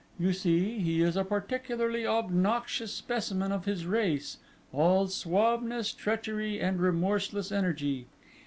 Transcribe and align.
You 0.19 0.33
see, 0.33 0.79
he 0.79 1.03
is 1.03 1.15
a 1.15 1.23
particularly 1.23 2.07
obnoxious 2.07 2.91
specimen 2.91 3.51
of 3.51 3.65
his 3.65 3.85
race; 3.85 4.37
all 4.73 5.05
suaveness, 5.05 5.93
treachery, 5.95 6.59
and 6.59 6.79
remorseless 6.81 7.51
energy. 7.51 8.07